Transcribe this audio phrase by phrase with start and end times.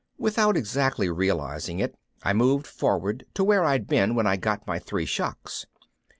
[0.17, 1.93] Without exactly realizing it
[2.23, 5.67] I moved forward to where I'd been when I got my three shocks.